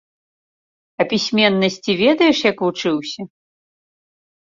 А 1.01 1.07
пісьменнасці 1.11 1.91
ведаеш 2.03 2.37
як 2.51 2.57
вучыўся? 2.67 3.21